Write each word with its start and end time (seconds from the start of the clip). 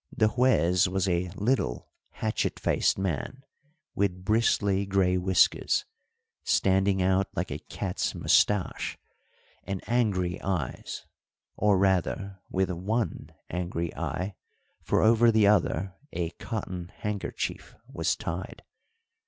The 0.11 0.29
Juez 0.35 0.89
was 0.89 1.07
a 1.07 1.29
little 1.35 1.87
hatchet 2.09 2.59
faced 2.59 2.97
man, 2.97 3.43
with 3.93 4.25
bristly 4.25 4.87
grey 4.87 5.15
whiskers, 5.15 5.85
standing 6.43 7.03
out 7.03 7.27
like 7.35 7.51
a 7.51 7.59
cat's 7.59 8.15
moustache, 8.15 8.97
and 9.63 9.87
angry 9.87 10.41
eyes 10.41 11.05
or, 11.55 11.77
rather 11.77 12.39
with 12.49 12.71
one 12.71 13.31
angry 13.51 13.95
eye, 13.95 14.33
for 14.81 15.03
over 15.03 15.31
the 15.31 15.45
other 15.45 15.93
a 16.11 16.31
cotton 16.31 16.87
handkerchief 16.87 17.75
was 17.87 18.15
tied. 18.15 18.63